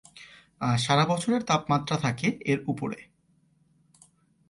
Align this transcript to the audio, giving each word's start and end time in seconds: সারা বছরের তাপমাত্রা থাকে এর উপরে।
সারা 0.77 1.05
বছরের 1.05 1.41
তাপমাত্রা 1.43 1.95
থাকে 1.97 2.27
এর 2.45 2.59
উপরে। 2.67 2.99